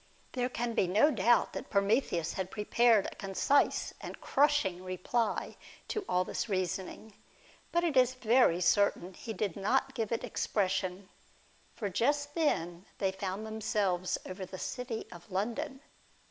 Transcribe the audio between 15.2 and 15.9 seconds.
London.